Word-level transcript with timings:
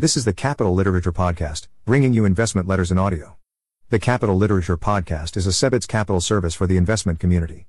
This 0.00 0.16
is 0.16 0.24
the 0.24 0.32
Capital 0.32 0.72
Literature 0.72 1.12
Podcast, 1.12 1.68
bringing 1.84 2.14
you 2.14 2.24
investment 2.24 2.66
letters 2.66 2.90
in 2.90 2.96
audio. 2.96 3.36
The 3.90 3.98
Capital 3.98 4.34
Literature 4.34 4.78
Podcast 4.78 5.36
is 5.36 5.46
a 5.46 5.50
CEBITS 5.50 5.86
capital 5.86 6.22
service 6.22 6.54
for 6.54 6.66
the 6.66 6.78
investment 6.78 7.20
community. 7.20 7.66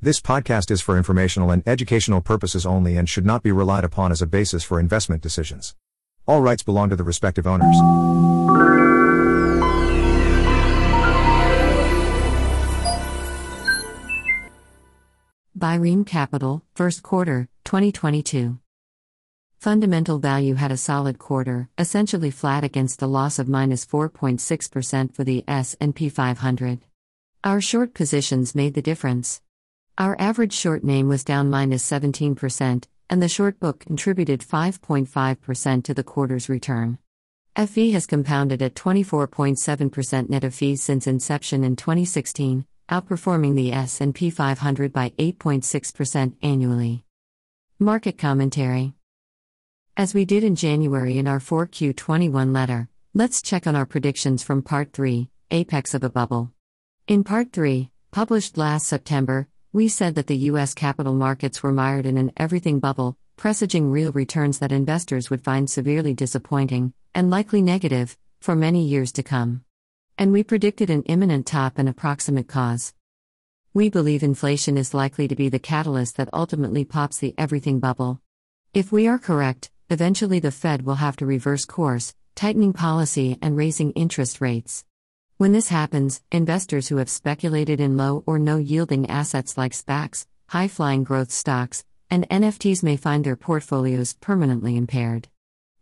This 0.00 0.20
podcast 0.20 0.70
is 0.70 0.80
for 0.80 0.96
informational 0.96 1.50
and 1.50 1.64
educational 1.66 2.20
purposes 2.20 2.64
only 2.64 2.96
and 2.96 3.08
should 3.08 3.26
not 3.26 3.42
be 3.42 3.50
relied 3.50 3.82
upon 3.82 4.12
as 4.12 4.22
a 4.22 4.28
basis 4.28 4.62
for 4.62 4.78
investment 4.78 5.22
decisions. 5.22 5.74
All 6.24 6.40
rights 6.40 6.62
belong 6.62 6.88
to 6.90 6.94
the 6.94 7.02
respective 7.02 7.48
owners. 7.48 7.74
Bireme 15.58 16.06
Capital, 16.06 16.62
First 16.76 17.02
Quarter, 17.02 17.48
2022. 17.64 18.60
Fundamental 19.62 20.18
value 20.18 20.56
had 20.56 20.72
a 20.72 20.76
solid 20.76 21.20
quarter, 21.20 21.68
essentially 21.78 22.32
flat 22.32 22.64
against 22.64 22.98
the 22.98 23.06
loss 23.06 23.38
of 23.38 23.48
minus 23.48 23.86
4.6% 23.86 25.14
for 25.14 25.22
the 25.22 25.44
S&P 25.46 26.08
500. 26.08 26.80
Our 27.44 27.60
short 27.60 27.94
positions 27.94 28.56
made 28.56 28.74
the 28.74 28.82
difference. 28.82 29.40
Our 29.96 30.16
average 30.18 30.52
short 30.52 30.82
name 30.82 31.08
was 31.08 31.22
down 31.22 31.48
minus 31.48 31.88
17%, 31.88 32.88
and 33.08 33.22
the 33.22 33.28
short 33.28 33.60
book 33.60 33.78
contributed 33.78 34.40
5.5% 34.40 35.84
to 35.84 35.94
the 35.94 36.02
quarter's 36.02 36.48
return. 36.48 36.98
FV 37.54 37.92
has 37.92 38.06
compounded 38.06 38.62
at 38.62 38.74
24.7% 38.74 40.28
net 40.28 40.42
of 40.42 40.56
fees 40.56 40.82
since 40.82 41.06
inception 41.06 41.62
in 41.62 41.76
2016, 41.76 42.66
outperforming 42.88 43.54
the 43.54 43.72
S&P 43.72 44.28
500 44.28 44.92
by 44.92 45.10
8.6% 45.10 46.34
annually. 46.42 47.04
Market 47.78 48.18
commentary 48.18 48.94
as 49.96 50.14
we 50.14 50.24
did 50.24 50.42
in 50.42 50.56
January 50.56 51.18
in 51.18 51.28
our 51.28 51.38
4Q21 51.38 52.54
letter, 52.54 52.88
let's 53.12 53.42
check 53.42 53.66
on 53.66 53.76
our 53.76 53.84
predictions 53.84 54.42
from 54.42 54.62
Part 54.62 54.94
3 54.94 55.28
Apex 55.50 55.92
of 55.92 56.02
a 56.02 56.08
Bubble. 56.08 56.50
In 57.08 57.22
Part 57.22 57.52
3, 57.52 57.90
published 58.10 58.56
last 58.56 58.86
September, 58.86 59.48
we 59.70 59.88
said 59.88 60.14
that 60.14 60.28
the 60.28 60.36
U.S. 60.48 60.72
capital 60.72 61.12
markets 61.12 61.62
were 61.62 61.72
mired 61.72 62.06
in 62.06 62.16
an 62.16 62.32
everything 62.38 62.80
bubble, 62.80 63.18
presaging 63.36 63.90
real 63.90 64.12
returns 64.12 64.60
that 64.60 64.72
investors 64.72 65.28
would 65.28 65.44
find 65.44 65.68
severely 65.68 66.14
disappointing, 66.14 66.94
and 67.14 67.28
likely 67.28 67.60
negative, 67.60 68.16
for 68.40 68.56
many 68.56 68.82
years 68.82 69.12
to 69.12 69.22
come. 69.22 69.62
And 70.16 70.32
we 70.32 70.42
predicted 70.42 70.88
an 70.88 71.02
imminent 71.02 71.46
top 71.46 71.76
and 71.76 71.88
approximate 71.88 72.48
cause. 72.48 72.94
We 73.74 73.90
believe 73.90 74.22
inflation 74.22 74.78
is 74.78 74.94
likely 74.94 75.28
to 75.28 75.36
be 75.36 75.50
the 75.50 75.58
catalyst 75.58 76.16
that 76.16 76.30
ultimately 76.32 76.86
pops 76.86 77.18
the 77.18 77.34
everything 77.36 77.78
bubble. 77.78 78.22
If 78.74 78.90
we 78.90 79.06
are 79.06 79.18
correct, 79.18 79.70
eventually 79.92 80.40
the 80.40 80.50
Fed 80.50 80.86
will 80.86 80.96
have 80.96 81.16
to 81.16 81.26
reverse 81.26 81.66
course, 81.66 82.14
tightening 82.34 82.72
policy 82.72 83.38
and 83.42 83.56
raising 83.56 83.90
interest 83.92 84.40
rates. 84.40 84.86
When 85.36 85.52
this 85.52 85.68
happens, 85.68 86.22
investors 86.32 86.88
who 86.88 86.96
have 86.96 87.10
speculated 87.10 87.78
in 87.78 87.98
low 87.98 88.24
or 88.26 88.38
no 88.38 88.56
yielding 88.56 89.10
assets 89.10 89.58
like 89.58 89.72
SPACs, 89.72 90.26
high 90.48 90.68
flying 90.68 91.04
growth 91.04 91.30
stocks, 91.30 91.84
and 92.10 92.26
NFTs 92.30 92.82
may 92.82 92.96
find 92.96 93.22
their 93.22 93.36
portfolios 93.36 94.14
permanently 94.14 94.76
impaired. 94.78 95.28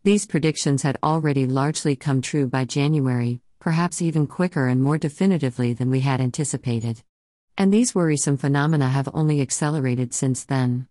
These 0.03 0.27
predictions 0.27 0.83
had 0.83 0.99
already 1.03 1.47
largely 1.47 1.95
come 1.95 2.21
true 2.21 2.49
by 2.49 2.65
January, 2.65 3.41
perhaps 3.61 4.03
even 4.03 4.27
quicker 4.27 4.67
and 4.67 4.83
more 4.83 4.99
definitively 4.99 5.73
than 5.73 5.89
we 5.89 6.01
had 6.01 6.21
anticipated. 6.21 7.03
And 7.57 7.73
these 7.73 7.95
worrisome 7.95 8.39
phenomena 8.39 8.89
have 8.89 9.09
only 9.15 9.41
accelerated 9.41 10.13
since 10.15 10.45
then. 10.45 10.89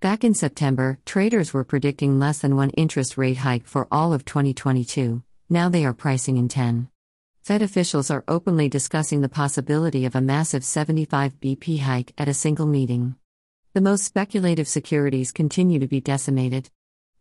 Back 0.00 0.24
in 0.24 0.32
September, 0.32 0.98
traders 1.04 1.52
were 1.52 1.62
predicting 1.62 2.18
less 2.18 2.38
than 2.38 2.56
one 2.56 2.70
interest 2.70 3.18
rate 3.18 3.36
hike 3.36 3.66
for 3.66 3.86
all 3.92 4.14
of 4.14 4.24
2022, 4.24 5.22
now 5.50 5.68
they 5.68 5.84
are 5.84 5.92
pricing 5.92 6.38
in 6.38 6.48
10. 6.48 6.88
Fed 7.42 7.60
officials 7.60 8.10
are 8.10 8.24
openly 8.26 8.66
discussing 8.66 9.20
the 9.20 9.28
possibility 9.28 10.06
of 10.06 10.16
a 10.16 10.22
massive 10.22 10.64
75 10.64 11.38
BP 11.38 11.80
hike 11.80 12.14
at 12.16 12.30
a 12.30 12.32
single 12.32 12.64
meeting. 12.64 13.16
The 13.74 13.82
most 13.82 14.04
speculative 14.04 14.66
securities 14.68 15.32
continue 15.32 15.78
to 15.78 15.86
be 15.86 16.00
decimated. 16.00 16.70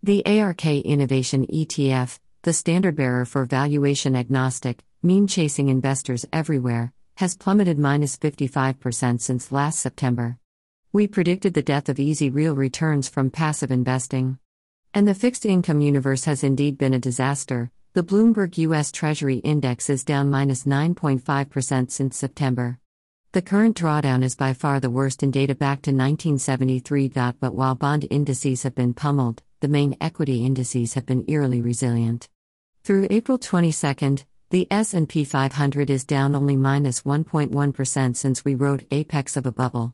The 0.02 0.26
ARK 0.26 0.66
Innovation 0.66 1.48
ETF, 1.48 2.18
the 2.44 2.54
standard 2.54 2.96
bearer 2.96 3.26
for 3.26 3.44
valuation 3.44 4.16
agnostic, 4.16 4.86
meme 5.04 5.28
chasing 5.28 5.68
investors 5.68 6.26
everywhere, 6.32 6.94
has 7.18 7.36
plummeted 7.36 7.78
minus 7.78 8.16
55% 8.16 9.20
since 9.20 9.52
last 9.52 9.80
September. 9.80 10.38
We 10.92 11.06
predicted 11.06 11.54
the 11.54 11.62
death 11.62 11.88
of 11.88 12.00
easy 12.00 12.32
real 12.32 12.56
returns 12.56 13.08
from 13.08 13.30
passive 13.30 13.70
investing. 13.70 14.40
And 14.92 15.08
the 15.08 15.14
fixed 15.14 15.46
income 15.46 15.82
universe 15.82 16.26
has 16.26 16.44
indeed 16.44 16.80
been 16.80 16.96
a 16.96 17.00
disaster. 17.00 17.70
The 17.94 18.02
Bloomberg 18.02 18.58
US 18.58 18.92
Treasury 18.92 19.38
Index 19.38 19.88
is 19.92 20.04
down 20.04 20.32
minus 20.32 20.64
9.5% 20.64 21.92
since 21.92 22.18
September. 22.18 22.80
The 23.34 23.44
current 23.44 23.78
drawdown 23.78 24.24
is 24.24 24.36
by 24.36 24.54
far 24.54 24.80
the 24.80 24.90
worst 24.90 25.22
in 25.22 25.30
data 25.30 25.54
back 25.54 25.84
to 25.84 25.92
1973. 25.92 27.10
But 27.10 27.54
while 27.54 27.76
bond 27.76 28.08
indices 28.10 28.64
have 28.64 28.74
been 28.74 28.96
pummeled, 28.96 29.44
the 29.60 29.68
main 29.68 29.96
equity 30.02 30.44
indices 30.44 30.96
have 30.96 31.06
been 31.06 31.24
eerily 31.28 31.62
resilient. 31.62 32.28
Through 32.84 33.10
April 33.12 33.38
22, 33.38 34.26
the 34.50 34.68
S&P 34.72 35.24
500 35.24 35.92
is 35.92 36.04
down 36.04 36.34
only 36.34 36.56
minus 36.56 37.04
1.1 37.04 38.16
since 38.16 38.44
we 38.44 38.56
wrote 38.56 38.86
apex 38.90 39.38
of 39.38 39.46
a 39.46 39.52
bubble. 39.52 39.94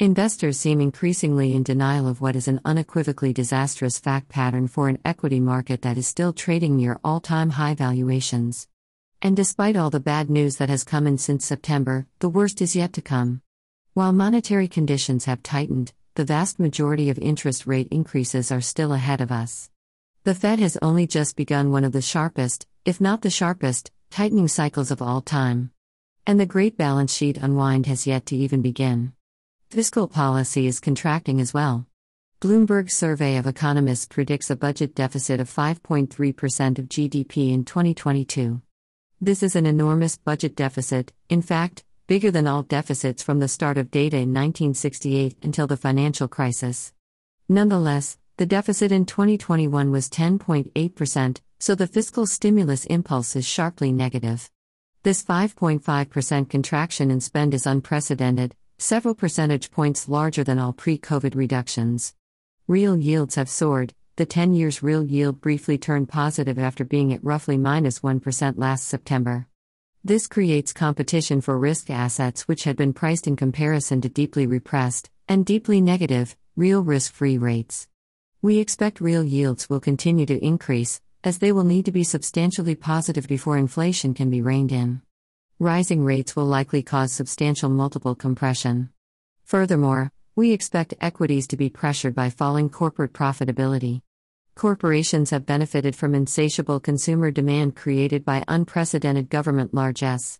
Investors 0.00 0.60
seem 0.60 0.80
increasingly 0.80 1.54
in 1.54 1.64
denial 1.64 2.06
of 2.06 2.20
what 2.20 2.36
is 2.36 2.46
an 2.46 2.60
unequivocally 2.64 3.32
disastrous 3.32 3.98
fact 3.98 4.28
pattern 4.28 4.68
for 4.68 4.88
an 4.88 5.00
equity 5.04 5.40
market 5.40 5.82
that 5.82 5.98
is 5.98 6.06
still 6.06 6.32
trading 6.32 6.76
near 6.76 7.00
all 7.02 7.18
time 7.18 7.50
high 7.50 7.74
valuations. 7.74 8.68
And 9.20 9.34
despite 9.34 9.74
all 9.74 9.90
the 9.90 9.98
bad 9.98 10.30
news 10.30 10.58
that 10.58 10.68
has 10.68 10.84
come 10.84 11.08
in 11.08 11.18
since 11.18 11.44
September, 11.44 12.06
the 12.20 12.28
worst 12.28 12.62
is 12.62 12.76
yet 12.76 12.92
to 12.92 13.02
come. 13.02 13.42
While 13.94 14.12
monetary 14.12 14.68
conditions 14.68 15.24
have 15.24 15.42
tightened, 15.42 15.92
the 16.14 16.24
vast 16.24 16.60
majority 16.60 17.10
of 17.10 17.18
interest 17.18 17.66
rate 17.66 17.88
increases 17.90 18.52
are 18.52 18.60
still 18.60 18.92
ahead 18.92 19.20
of 19.20 19.32
us. 19.32 19.68
The 20.22 20.36
Fed 20.36 20.60
has 20.60 20.78
only 20.80 21.08
just 21.08 21.34
begun 21.34 21.72
one 21.72 21.82
of 21.82 21.90
the 21.90 22.02
sharpest, 22.02 22.68
if 22.84 23.00
not 23.00 23.22
the 23.22 23.30
sharpest, 23.30 23.90
tightening 24.10 24.46
cycles 24.46 24.92
of 24.92 25.02
all 25.02 25.22
time. 25.22 25.72
And 26.24 26.38
the 26.38 26.46
great 26.46 26.76
balance 26.76 27.12
sheet 27.12 27.36
unwind 27.36 27.86
has 27.86 28.06
yet 28.06 28.26
to 28.26 28.36
even 28.36 28.62
begin. 28.62 29.12
Fiscal 29.70 30.08
policy 30.08 30.66
is 30.66 30.80
contracting 30.80 31.42
as 31.42 31.52
well. 31.52 31.86
Bloomberg's 32.40 32.94
survey 32.94 33.36
of 33.36 33.46
economists 33.46 34.06
predicts 34.06 34.48
a 34.48 34.56
budget 34.56 34.94
deficit 34.94 35.40
of 35.40 35.50
5.3% 35.50 36.78
of 36.78 36.88
GDP 36.88 37.52
in 37.52 37.66
2022. 37.66 38.62
This 39.20 39.42
is 39.42 39.56
an 39.56 39.66
enormous 39.66 40.16
budget 40.16 40.56
deficit, 40.56 41.12
in 41.28 41.42
fact, 41.42 41.84
bigger 42.06 42.30
than 42.30 42.46
all 42.46 42.62
deficits 42.62 43.22
from 43.22 43.40
the 43.40 43.48
start 43.48 43.76
of 43.76 43.90
data 43.90 44.16
in 44.16 44.32
1968 44.32 45.36
until 45.42 45.66
the 45.66 45.76
financial 45.76 46.28
crisis. 46.28 46.94
Nonetheless, 47.46 48.16
the 48.38 48.46
deficit 48.46 48.90
in 48.90 49.04
2021 49.04 49.90
was 49.90 50.08
10.8%, 50.08 51.40
so 51.58 51.74
the 51.74 51.86
fiscal 51.86 52.24
stimulus 52.24 52.86
impulse 52.86 53.36
is 53.36 53.46
sharply 53.46 53.92
negative. 53.92 54.50
This 55.02 55.22
5.5% 55.22 56.48
contraction 56.48 57.10
in 57.10 57.20
spend 57.20 57.52
is 57.52 57.66
unprecedented, 57.66 58.54
several 58.78 59.14
percentage 59.14 59.72
points 59.72 60.08
larger 60.08 60.44
than 60.44 60.58
all 60.58 60.72
pre 60.72 60.98
COVID 60.98 61.34
reductions. 61.34 62.14
Real 62.68 62.96
yields 62.96 63.34
have 63.34 63.48
soared. 63.48 63.92
The 64.16 64.26
10 64.26 64.54
years 64.54 64.82
real 64.82 65.04
yield 65.04 65.40
briefly 65.40 65.78
turned 65.78 66.08
positive 66.08 66.58
after 66.58 66.84
being 66.84 67.12
at 67.12 67.22
roughly 67.24 67.56
minus 67.56 68.02
1 68.02 68.22
last 68.56 68.86
September. 68.86 69.46
This 70.04 70.26
creates 70.26 70.72
competition 70.72 71.40
for 71.40 71.58
risk 71.58 71.90
assets 71.90 72.46
which 72.46 72.64
had 72.64 72.76
been 72.76 72.92
priced 72.92 73.26
in 73.26 73.36
comparison 73.36 74.00
to 74.00 74.08
deeply 74.08 74.46
repressed, 74.46 75.10
and 75.28 75.44
deeply 75.44 75.80
negative, 75.80 76.36
real 76.56 76.82
risk 76.82 77.12
free 77.12 77.36
rates. 77.36 77.88
We 78.42 78.58
expect 78.58 79.00
real 79.00 79.24
yields 79.24 79.68
will 79.68 79.80
continue 79.80 80.26
to 80.26 80.44
increase, 80.44 81.00
as 81.24 81.38
they 81.38 81.50
will 81.50 81.64
need 81.64 81.84
to 81.86 81.92
be 81.92 82.04
substantially 82.04 82.76
positive 82.76 83.26
before 83.26 83.58
inflation 83.58 84.14
can 84.14 84.30
be 84.30 84.40
reined 84.40 84.70
in 84.70 85.02
rising 85.60 86.04
rates 86.04 86.36
will 86.36 86.44
likely 86.44 86.84
cause 86.84 87.12
substantial 87.12 87.68
multiple 87.68 88.14
compression. 88.14 88.90
Furthermore, 89.44 90.12
we 90.36 90.52
expect 90.52 90.94
equities 91.00 91.48
to 91.48 91.56
be 91.56 91.68
pressured 91.68 92.14
by 92.14 92.30
falling 92.30 92.70
corporate 92.70 93.12
profitability. 93.12 94.02
Corporations 94.54 95.30
have 95.30 95.46
benefited 95.46 95.96
from 95.96 96.14
insatiable 96.14 96.78
consumer 96.78 97.32
demand 97.32 97.74
created 97.74 98.24
by 98.24 98.44
unprecedented 98.46 99.30
government 99.30 99.74
largesse. 99.74 100.38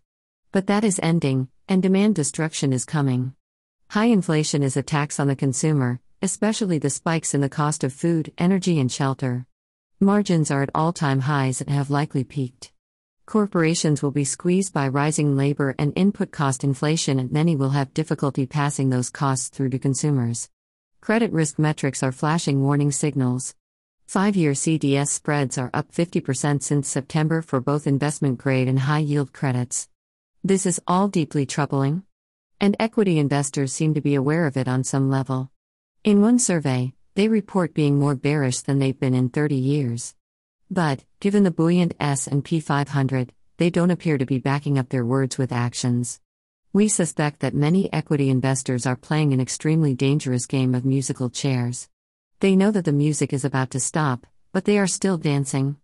But 0.52 0.68
that 0.68 0.84
is 0.84 1.00
ending, 1.02 1.48
and 1.68 1.82
demand 1.82 2.14
destruction 2.14 2.72
is 2.72 2.84
coming. 2.84 3.34
High 3.88 4.06
inflation 4.06 4.62
is 4.62 4.76
a 4.76 4.84
tax 4.84 5.18
on 5.18 5.26
the 5.26 5.34
consumer, 5.34 5.98
especially 6.22 6.78
the 6.78 6.90
spikes 6.90 7.34
in 7.34 7.40
the 7.40 7.48
cost 7.48 7.82
of 7.82 7.92
food, 7.92 8.32
energy, 8.38 8.78
and 8.78 8.90
shelter. 8.90 9.46
Margins 9.98 10.52
are 10.52 10.62
at 10.62 10.70
all 10.76 10.92
time 10.92 11.20
highs 11.20 11.60
and 11.60 11.70
have 11.70 11.90
likely 11.90 12.22
peaked. 12.22 12.70
Corporations 13.28 14.02
will 14.02 14.10
be 14.10 14.25
squeezed 14.25 14.72
by 14.72 14.88
rising 14.88 15.36
labor 15.36 15.75
and 15.78 15.92
input 15.94 16.30
cost 16.30 16.64
inflation, 16.64 17.19
and 17.19 17.30
many 17.30 17.54
will 17.54 17.69
have 17.69 17.92
difficulty 17.92 18.46
passing 18.46 18.88
those 18.88 19.10
costs 19.10 19.50
through 19.50 19.69
to 19.69 19.78
consumers. 19.78 20.48
Credit 21.02 21.30
risk 21.30 21.58
metrics 21.58 22.02
are 22.02 22.10
flashing 22.10 22.62
warning 22.62 22.90
signals. 22.90 23.54
Five 24.06 24.34
year 24.34 24.52
CDS 24.52 25.08
spreads 25.08 25.58
are 25.58 25.69
up 25.75 25.92
50% 25.92 26.62
since 26.62 26.88
September 26.88 27.42
for 27.42 27.60
both 27.60 27.86
investment 27.86 28.38
grade 28.38 28.66
and 28.66 28.78
high 28.78 29.00
yield 29.00 29.34
credits. 29.34 29.90
This 30.42 30.64
is 30.64 30.80
all 30.86 31.08
deeply 31.08 31.44
troubling. 31.44 32.04
And 32.62 32.76
equity 32.80 33.19
investors 33.19 33.75
seem 33.75 33.92
to 33.92 34.00
be 34.00 34.14
aware 34.14 34.46
of 34.46 34.56
it 34.56 34.69
on 34.69 34.84
some 34.84 35.10
level. 35.10 35.50
In 36.02 36.22
one 36.22 36.38
survey, 36.38 36.94
they 37.14 37.28
report 37.28 37.75
being 37.75 37.98
more 37.98 38.14
bearish 38.14 38.60
than 38.60 38.78
they've 38.78 38.98
been 38.98 39.12
in 39.12 39.28
30 39.28 39.54
years. 39.54 40.14
But, 40.70 41.04
given 41.20 41.44
the 41.44 41.50
buoyant 41.50 41.94
S&P 41.98 42.60
500, 42.60 43.32
they 43.56 43.70
don't 43.70 43.90
appear 43.90 44.18
to 44.18 44.26
be 44.26 44.38
backing 44.38 44.78
up 44.78 44.90
their 44.90 45.04
words 45.04 45.38
with 45.38 45.50
actions. 45.50 46.20
We 46.72 46.88
suspect 46.88 47.40
that 47.40 47.54
many 47.54 47.90
equity 47.92 48.28
investors 48.28 48.84
are 48.84 48.94
playing 48.94 49.32
an 49.32 49.40
extremely 49.40 49.94
dangerous 49.94 50.44
game 50.44 50.74
of 50.74 50.84
musical 50.84 51.30
chairs. 51.30 51.88
They 52.40 52.54
know 52.54 52.70
that 52.70 52.84
the 52.84 52.92
music 52.92 53.32
is 53.32 53.44
about 53.44 53.70
to 53.70 53.80
stop, 53.80 54.26
but 54.52 54.66
they 54.66 54.78
are 54.78 54.86
still 54.86 55.16
dancing. 55.16 55.76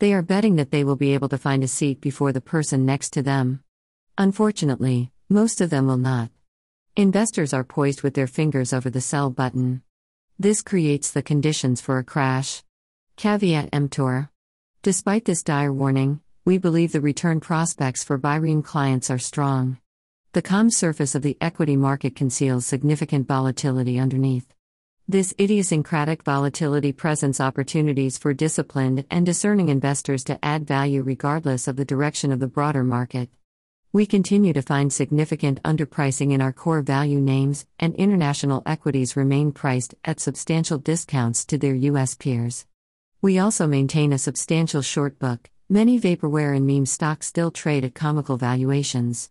They 0.00 0.12
are 0.12 0.22
betting 0.22 0.56
that 0.56 0.72
they 0.72 0.82
will 0.82 0.96
be 0.96 1.14
able 1.14 1.28
to 1.28 1.38
find 1.38 1.62
a 1.62 1.68
seat 1.68 2.00
before 2.00 2.32
the 2.32 2.40
person 2.40 2.84
next 2.84 3.10
to 3.12 3.22
them. 3.22 3.62
Unfortunately, 4.18 5.12
most 5.28 5.60
of 5.60 5.70
them 5.70 5.86
will 5.86 5.96
not. 5.96 6.30
Investors 6.96 7.54
are 7.54 7.64
poised 7.64 8.02
with 8.02 8.14
their 8.14 8.26
fingers 8.26 8.72
over 8.72 8.90
the 8.90 9.00
sell 9.00 9.30
button. 9.30 9.82
This 10.38 10.60
creates 10.60 11.12
the 11.12 11.22
conditions 11.22 11.80
for 11.80 11.98
a 11.98 12.04
crash. 12.04 12.64
Caveat 13.16 13.68
emptor. 13.72 14.28
Despite 14.82 15.24
this 15.24 15.42
dire 15.42 15.72
warning, 15.72 16.20
we 16.44 16.58
believe 16.58 16.92
the 16.92 17.00
return 17.00 17.40
prospects 17.40 18.02
for 18.02 18.18
Bireme 18.18 18.62
clients 18.62 19.08
are 19.08 19.18
strong. 19.18 19.78
The 20.32 20.42
calm 20.42 20.68
surface 20.68 21.14
of 21.14 21.22
the 21.22 21.38
equity 21.40 21.76
market 21.76 22.16
conceals 22.16 22.66
significant 22.66 23.28
volatility 23.28 23.98
underneath. 23.98 24.52
This 25.08 25.32
idiosyncratic 25.38 26.24
volatility 26.24 26.92
presents 26.92 27.40
opportunities 27.40 28.18
for 28.18 28.34
disciplined 28.34 29.04
and 29.10 29.24
discerning 29.24 29.68
investors 29.68 30.24
to 30.24 30.44
add 30.44 30.66
value 30.66 31.02
regardless 31.02 31.68
of 31.68 31.76
the 31.76 31.84
direction 31.84 32.32
of 32.32 32.40
the 32.40 32.48
broader 32.48 32.82
market. 32.82 33.30
We 33.92 34.06
continue 34.06 34.52
to 34.54 34.60
find 34.62 34.92
significant 34.92 35.62
underpricing 35.62 36.32
in 36.32 36.42
our 36.42 36.52
core 36.52 36.82
value 36.82 37.20
names, 37.20 37.64
and 37.78 37.94
international 37.94 38.64
equities 38.66 39.16
remain 39.16 39.52
priced 39.52 39.94
at 40.04 40.20
substantial 40.20 40.78
discounts 40.78 41.44
to 41.46 41.56
their 41.56 41.74
U.S. 41.74 42.16
peers. 42.16 42.66
We 43.24 43.38
also 43.38 43.66
maintain 43.66 44.12
a 44.12 44.18
substantial 44.18 44.82
short 44.82 45.18
book. 45.18 45.48
Many 45.70 45.98
vaporware 45.98 46.54
and 46.54 46.66
meme 46.66 46.84
stocks 46.84 47.26
still 47.26 47.50
trade 47.50 47.82
at 47.82 47.94
comical 47.94 48.36
valuations. 48.36 49.30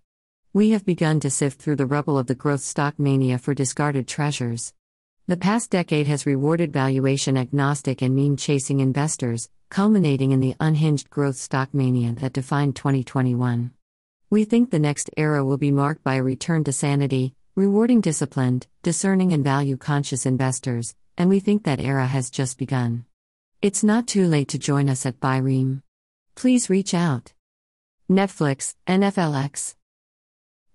We 0.51 0.71
have 0.71 0.83
begun 0.83 1.19
to 1.19 1.29
sift 1.29 1.61
through 1.61 1.75
the 1.75 1.85
rubble 1.85 2.17
of 2.17 2.25
the 2.25 2.33
growth 2.33 2.61
stock 2.61 2.97
mania 2.97 3.37
for 3.37 3.53
discarded 3.53 4.07
treasures. 4.07 4.73
The 5.27 5.37
past 5.37 5.69
decade 5.69 6.07
has 6.07 6.25
rewarded 6.25 6.73
valuation 6.73 7.37
agnostic 7.37 8.01
and 8.01 8.15
meme 8.15 8.35
chasing 8.35 8.79
investors, 8.79 9.47
culminating 9.69 10.31
in 10.31 10.39
the 10.39 10.55
unhinged 10.59 11.11
growth 11.11 11.35
stock 11.35 11.71
mania 11.71 12.13
that 12.13 12.33
defined 12.33 12.75
2021. 12.75 13.69
We 14.31 14.43
think 14.43 14.71
the 14.71 14.79
next 14.79 15.11
era 15.17 15.45
will 15.45 15.59
be 15.59 15.69
marked 15.69 16.03
by 16.03 16.15
a 16.15 16.23
return 16.23 16.63
to 16.63 16.73
sanity, 16.73 17.35
rewarding 17.55 18.01
disciplined, 18.01 18.65
discerning, 18.81 19.33
and 19.33 19.43
value 19.43 19.77
conscious 19.77 20.25
investors, 20.25 20.95
and 21.15 21.29
we 21.29 21.39
think 21.39 21.63
that 21.65 21.79
era 21.79 22.07
has 22.07 22.31
just 22.31 22.57
begun. 22.57 23.05
It's 23.63 23.81
not 23.81 24.07
too 24.07 24.27
late 24.27 24.49
to 24.49 24.59
join 24.59 24.89
us 24.89 25.05
at 25.05 25.21
Bireme. 25.21 25.83
Please 26.35 26.69
reach 26.69 26.93
out. 26.93 27.31
Netflix, 28.11 28.75
NFLX. 28.87 29.75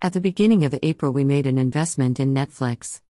At 0.01 0.15
the 0.15 0.23
beginning 0.23 0.65
of 0.65 0.75
April, 0.83 1.13
we 1.13 1.23
made 1.23 1.47
an 1.47 1.59
investment 1.59 2.19
in 2.19 2.33
Netflix. 2.33 3.03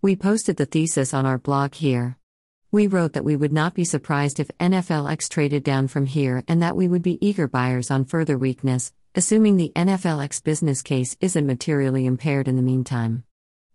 We 0.00 0.14
posted 0.14 0.56
the 0.56 0.66
thesis 0.66 1.12
on 1.12 1.26
our 1.26 1.36
blog 1.36 1.74
here. 1.74 2.16
We 2.70 2.86
wrote 2.86 3.14
that 3.14 3.24
we 3.24 3.34
would 3.34 3.52
not 3.52 3.74
be 3.74 3.84
surprised 3.84 4.38
if 4.38 4.56
NFLX 4.60 5.28
traded 5.28 5.64
down 5.64 5.88
from 5.88 6.06
here 6.06 6.44
and 6.46 6.62
that 6.62 6.76
we 6.76 6.86
would 6.86 7.02
be 7.02 7.18
eager 7.20 7.48
buyers 7.48 7.90
on 7.90 8.04
further 8.04 8.38
weakness, 8.38 8.92
assuming 9.16 9.56
the 9.56 9.72
NFLX 9.74 10.44
business 10.44 10.80
case 10.80 11.16
isn't 11.20 11.44
materially 11.44 12.06
impaired 12.06 12.46
in 12.46 12.54
the 12.54 12.62
meantime. 12.62 13.24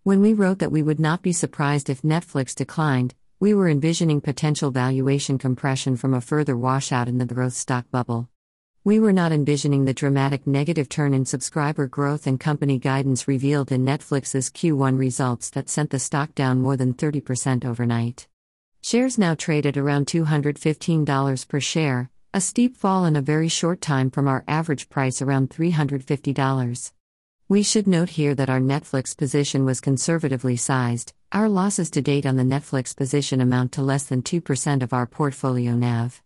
When 0.03 0.21
we 0.21 0.33
wrote 0.33 0.59
that 0.59 0.71
we 0.71 0.83
would 0.83 1.01
not 1.01 1.21
be 1.21 1.33
surprised 1.33 1.89
if 1.89 2.01
Netflix 2.01 2.55
declined, 2.55 3.13
we 3.41 3.53
were 3.53 3.69
envisioning 3.69 4.19
potential 4.19 4.69
valuation 4.69 5.37
compression 5.37 5.95
from 5.95 6.13
a 6.13 6.19
further 6.19 6.57
washout 6.57 7.07
in 7.07 7.19
the 7.19 7.25
growth 7.25 7.53
stock 7.53 7.89
bubble. 7.89 8.27
We 8.83 8.99
were 8.99 9.13
not 9.13 9.31
envisioning 9.31 9.85
the 9.85 9.93
dramatic 9.93 10.45
negative 10.45 10.89
turn 10.89 11.13
in 11.13 11.23
subscriber 11.23 11.87
growth 11.87 12.27
and 12.27 12.37
company 12.37 12.77
guidance 12.77 13.29
revealed 13.29 13.71
in 13.71 13.85
Netflix's 13.85 14.49
Q1 14.49 14.99
results 14.99 15.49
that 15.51 15.69
sent 15.69 15.91
the 15.91 15.99
stock 15.99 16.35
down 16.35 16.61
more 16.61 16.75
than 16.75 16.93
30% 16.93 17.63
overnight. 17.63 18.27
Shares 18.81 19.17
now 19.17 19.35
trade 19.35 19.65
at 19.65 19.77
around 19.77 20.07
$215 20.07 21.47
per 21.47 21.59
share, 21.61 22.09
a 22.33 22.41
steep 22.41 22.75
fall 22.75 23.05
in 23.05 23.15
a 23.15 23.21
very 23.21 23.47
short 23.47 23.79
time 23.79 24.11
from 24.11 24.27
our 24.27 24.43
average 24.49 24.89
price 24.89 25.21
around 25.21 25.49
$350. 25.49 26.91
We 27.51 27.63
should 27.63 27.87
note 27.87 28.09
here 28.09 28.35
that 28.35 28.51
our 28.51 28.59
Netflix 28.59 29.17
position 29.17 29.65
was 29.65 29.81
conservatively 29.81 30.55
sized. 30.55 31.13
Our 31.31 31.49
losses 31.49 31.89
to 31.89 31.99
date 31.99 32.27
on 32.27 32.35
the 32.35 32.43
Netflix 32.43 32.95
position 32.95 33.41
amount 33.41 33.71
to 33.71 33.81
less 33.81 34.03
than 34.03 34.21
2% 34.21 34.83
of 34.83 34.93
our 34.93 35.07
portfolio 35.07 35.73
NAV. 35.73 36.21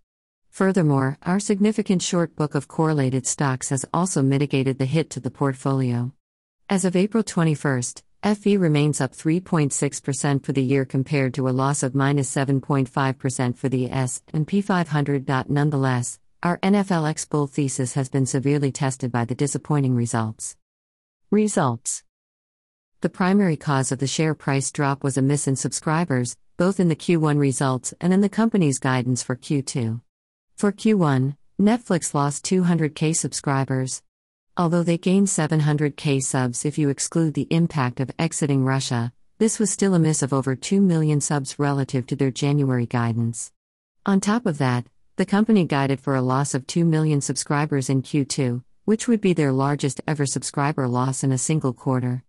Furthermore, 0.50 1.18
our 1.24 1.40
significant 1.40 2.02
short 2.02 2.36
book 2.36 2.56
of 2.56 2.68
correlated 2.68 3.26
stocks 3.26 3.70
has 3.70 3.86
also 3.94 4.22
mitigated 4.22 4.80
the 4.80 4.86
hit 4.86 5.10
to 5.12 5.22
the 5.22 5.32
portfolio. 5.32 6.12
As 6.70 6.84
of 6.84 6.98
April 6.98 7.24
21st, 7.24 8.02
FV 8.22 8.60
remains 8.60 9.00
up 9.00 9.14
3.6% 9.14 10.44
for 10.44 10.52
the 10.52 10.62
year 10.62 10.84
compared 10.84 11.34
to 11.36 11.48
a 11.48 11.56
loss 11.56 11.84
of 11.84 11.96
minus 11.96 12.30
7.5% 12.36 13.56
for 13.56 13.70
the 13.70 13.90
S&P 13.90 14.60
500. 14.60 15.50
Nonetheless, 15.50 16.20
our 16.44 16.58
NFLX 16.58 17.30
bull 17.30 17.48
thesis 17.48 17.94
has 17.94 18.10
been 18.10 18.26
severely 18.26 18.74
tested 18.74 19.10
by 19.10 19.24
the 19.24 19.36
disappointing 19.36 19.96
results. 19.96 20.58
Results 21.34 22.04
The 23.02 23.10
primary 23.10 23.58
cause 23.58 23.92
of 23.92 23.98
the 23.98 24.06
share 24.06 24.36
price 24.36 24.72
drop 24.72 25.04
was 25.04 25.18
a 25.18 25.22
miss 25.24 25.48
in 25.48 25.56
subscribers, 25.56 26.38
both 26.58 26.80
in 26.80 26.90
the 26.90 26.96
Q1 26.96 27.40
results 27.40 27.92
and 28.00 28.14
in 28.14 28.22
the 28.22 28.30
company's 28.30 28.78
guidance 28.78 29.24
for 29.24 29.36
Q2. 29.36 30.00
For 30.58 30.72
Q1, 30.72 31.36
Netflix 31.60 32.14
lost 32.14 32.46
200k 32.46 33.16
subscribers. 33.16 34.04
Although 34.58 34.84
they 34.84 35.00
gained 35.00 35.26
700k 35.26 36.22
subs 36.22 36.66
if 36.66 36.78
you 36.78 36.90
exclude 36.90 37.34
the 37.34 37.48
impact 37.50 38.00
of 38.00 38.12
exiting 38.20 38.64
Russia, 38.64 39.12
this 39.40 39.58
was 39.58 39.72
still 39.72 39.96
a 39.96 40.00
miss 40.00 40.22
of 40.22 40.34
over 40.34 40.56
2 40.56 40.80
million 40.80 41.20
subs 41.20 41.58
relative 41.58 42.06
to 42.06 42.16
their 42.16 42.30
January 42.30 42.86
guidance. 42.86 43.52
On 44.06 44.20
top 44.20 44.46
of 44.46 44.60
that, 44.60 44.86
the 45.16 45.26
company 45.26 45.66
guided 45.66 46.00
for 46.00 46.14
a 46.14 46.22
loss 46.22 46.54
of 46.54 46.68
2 46.68 46.86
million 46.86 47.22
subscribers 47.22 47.90
in 47.90 48.04
Q2, 48.04 48.62
which 48.86 49.08
would 49.08 49.22
be 49.22 49.34
their 49.34 49.52
largest 49.52 50.02
ever 50.08 50.26
subscriber 50.26 50.88
loss 50.88 51.24
in 51.24 51.32
a 51.32 51.38
single 51.38 51.74
quarter. 51.74 52.24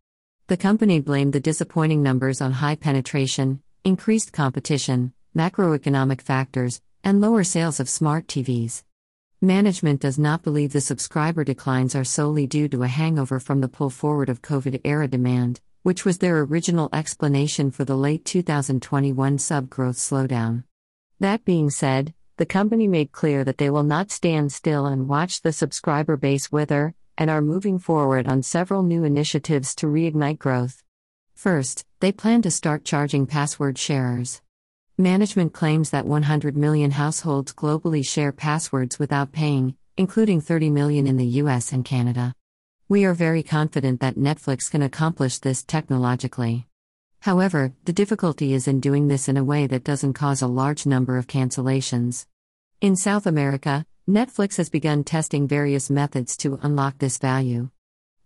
The 0.47 0.57
company 0.57 1.01
blamed 1.01 1.33
the 1.33 1.41
disappointing 1.41 2.03
numbers 2.03 2.41
on 2.41 2.53
high 2.53 2.77
penetration, 2.77 3.63
increased 3.83 4.33
competition, 4.33 5.13
macroeconomic 5.37 6.21
factors, 6.21 6.81
and 7.03 7.21
lower 7.21 7.45
sales 7.45 7.81
of 7.81 7.89
smart 7.89 8.27
TVs. 8.27 8.85
Management 9.41 10.01
does 10.01 10.19
not 10.19 10.43
believe 10.43 10.73
the 10.73 10.81
subscriber 10.81 11.45
declines 11.45 11.95
are 11.95 12.05
solely 12.05 12.47
due 12.47 12.69
to 12.69 12.83
a 12.83 12.89
hangover 12.89 13.41
from 13.41 13.61
the 13.61 13.69
pull 13.69 13.91
forward 13.91 14.29
of 14.29 14.41
COVID 14.41 14.81
era 14.85 15.09
demand, 15.09 15.61
which 15.83 16.05
was 16.05 16.19
their 16.19 16.41
original 16.41 16.89
explanation 16.93 17.71
for 17.71 17.85
the 17.85 17.97
late 17.97 18.25
2021 18.25 19.39
sub 19.39 19.69
growth 19.69 19.97
slowdown. 19.97 20.65
That 21.21 21.45
being 21.45 21.69
said, 21.69 22.15
the 22.37 22.47
company 22.47 22.89
made 22.89 23.13
clear 23.13 23.45
that 23.45 23.59
they 23.59 23.71
will 23.71 23.85
not 23.85 24.11
stand 24.11 24.53
still 24.53 24.87
and 24.87 25.09
watch 25.09 25.43
the 25.43 25.53
subscriber 25.53 26.17
base 26.17 26.51
wither, 26.51 26.95
and 27.17 27.31
are 27.31 27.41
moving 27.41 27.79
forward 27.79 28.27
on 28.27 28.43
several 28.43 28.83
new 28.83 29.05
initiatives 29.05 29.75
to 29.77 29.87
reignite 29.87 30.39
growth. 30.39 30.83
First, 31.35 31.85
they 32.01 32.11
plan 32.11 32.43
to 32.43 32.51
start 32.51 32.85
charging 32.85 33.27
password 33.27 33.79
sharers. 33.79 34.43
Management 34.99 35.53
claims 35.53 35.91
that 35.91 36.07
100 36.07 36.57
million 36.57 36.93
households 36.93 37.53
globally 37.53 38.05
share 38.05 38.33
passwords 38.33 38.99
without 38.99 39.33
paying, 39.33 39.77
including 39.97 40.41
30 40.41 40.71
million 40.71 41.07
in 41.07 41.17
the 41.17 41.27
US 41.43 41.73
and 41.73 41.85
Canada. 41.85 42.35
We 42.89 43.05
are 43.05 43.15
very 43.15 43.43
confident 43.43 44.01
that 44.01 44.17
Netflix 44.17 44.71
can 44.71 44.83
accomplish 44.83 45.39
this 45.39 45.63
technologically. 45.63 46.67
However, 47.25 47.73
the 47.87 47.93
difficulty 47.95 48.53
is 48.53 48.69
in 48.69 48.81
doing 48.81 49.09
this 49.09 49.31
in 49.31 49.39
a 49.39 49.45
way 49.45 49.67
that 49.69 49.83
doesn't 49.83 50.13
cause 50.13 50.43
a 50.43 50.47
large 50.47 50.85
number 50.85 51.17
of 51.17 51.27
cancellations. 51.27 52.27
In 52.83 52.97
South 52.97 53.27
America, 53.27 53.87
Netflix 54.07 54.59
has 54.59 54.69
begun 54.69 55.05
testing 55.05 55.49
various 55.49 55.89
methods 55.89 56.37
to 56.37 56.59
unlock 56.61 56.99
this 56.99 57.17
value. 57.17 57.71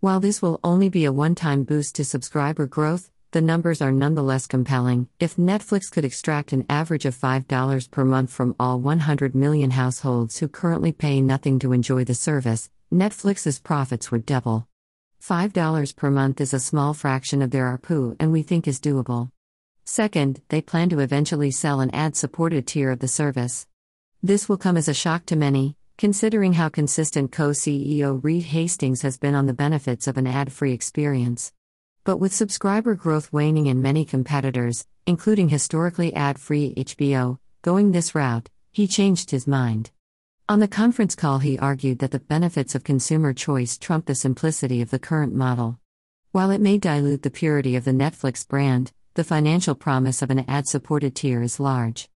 While 0.01 0.19
this 0.19 0.41
will 0.41 0.59
only 0.65 0.89
be 0.89 1.05
a 1.05 1.13
one 1.13 1.33
time 1.33 1.63
boost 1.63 1.95
to 1.95 2.03
subscriber 2.03 2.67
growth, 2.67 3.09
the 3.31 3.39
numbers 3.39 3.81
are 3.81 3.93
nonetheless 3.93 4.47
compelling. 4.47 5.07
If 5.17 5.37
Netflix 5.37 5.89
could 5.89 6.03
extract 6.03 6.51
an 6.51 6.65
average 6.69 7.05
of 7.05 7.15
$5 7.15 7.91
per 7.91 8.03
month 8.03 8.31
from 8.31 8.53
all 8.59 8.81
100 8.81 9.33
million 9.33 9.71
households 9.71 10.39
who 10.39 10.49
currently 10.49 10.91
pay 10.91 11.21
nothing 11.21 11.57
to 11.59 11.71
enjoy 11.71 12.03
the 12.03 12.15
service, 12.15 12.69
Netflix's 12.93 13.59
profits 13.59 14.11
would 14.11 14.25
double. 14.25 14.67
$5 15.21 15.95
per 15.95 16.09
month 16.09 16.39
is 16.39 16.53
a 16.53 16.59
small 16.59 16.93
fraction 16.93 17.41
of 17.41 17.51
their 17.51 17.77
ARPU 17.77 18.15
and 18.19 18.31
we 18.31 18.41
think 18.41 18.67
is 18.67 18.79
doable. 18.79 19.31
Second, 19.85 20.41
they 20.49 20.61
plan 20.61 20.89
to 20.89 20.99
eventually 20.99 21.51
sell 21.51 21.81
an 21.81 21.89
ad 21.91 22.15
supported 22.15 22.65
tier 22.67 22.91
of 22.91 22.99
the 22.99 23.07
service. 23.07 23.67
This 24.23 24.47
will 24.47 24.57
come 24.57 24.77
as 24.77 24.87
a 24.87 24.93
shock 24.93 25.25
to 25.27 25.35
many, 25.35 25.75
considering 25.97 26.53
how 26.53 26.69
consistent 26.69 27.31
co 27.31 27.49
CEO 27.49 28.23
Reed 28.23 28.43
Hastings 28.43 29.01
has 29.01 29.17
been 29.17 29.35
on 29.35 29.45
the 29.45 29.53
benefits 29.53 30.07
of 30.07 30.17
an 30.17 30.27
ad 30.27 30.51
free 30.51 30.73
experience. 30.73 31.51
But 32.03 32.17
with 32.17 32.33
subscriber 32.33 32.95
growth 32.95 33.33
waning 33.33 33.67
and 33.67 33.83
many 33.83 34.05
competitors, 34.05 34.87
including 35.05 35.49
historically 35.49 36.13
ad 36.13 36.39
free 36.39 36.73
HBO, 36.75 37.39
going 37.61 37.91
this 37.91 38.15
route, 38.15 38.49
he 38.71 38.87
changed 38.87 39.31
his 39.31 39.47
mind. 39.47 39.91
On 40.49 40.59
the 40.59 40.67
conference 40.67 41.13
call, 41.13 41.37
he 41.37 41.59
argued 41.59 41.99
that 41.99 42.09
the 42.09 42.19
benefits 42.19 42.73
of 42.73 42.83
consumer 42.83 43.33
choice 43.33 43.77
trump 43.77 44.07
the 44.07 44.15
simplicity 44.15 44.81
of 44.81 44.89
the 44.89 44.97
current 44.97 45.31
model. 45.31 45.77
While 46.31 46.49
it 46.49 46.59
may 46.59 46.79
dilute 46.79 47.21
the 47.21 47.29
purity 47.29 47.75
of 47.75 47.85
the 47.85 47.91
Netflix 47.91 48.47
brand, 48.47 48.91
the 49.13 49.23
financial 49.23 49.75
promise 49.75 50.23
of 50.23 50.31
an 50.31 50.45
ad 50.49 50.65
supported 50.65 51.13
tier 51.13 51.43
is 51.43 51.59
large. 51.59 52.09